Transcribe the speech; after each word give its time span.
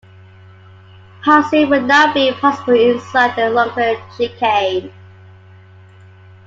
Passing 1.23 1.69
would 1.69 1.83
now 1.83 2.11
be 2.11 2.31
possible 2.33 2.73
inside 2.73 3.35
the 3.35 3.51
longer 3.51 4.01
chicane. 4.17 4.91